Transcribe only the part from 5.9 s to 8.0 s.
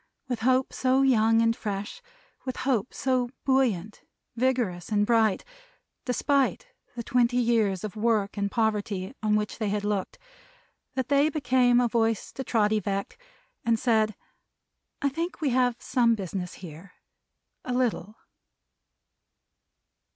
despite the twenty years of